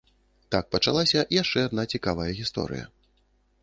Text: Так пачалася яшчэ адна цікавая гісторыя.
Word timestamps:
Так 0.55 0.71
пачалася 0.75 1.25
яшчэ 1.41 1.59
адна 1.69 1.87
цікавая 1.95 2.29
гісторыя. 2.43 2.85